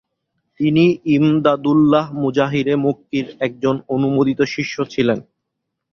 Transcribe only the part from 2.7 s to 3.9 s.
মক্কির একজন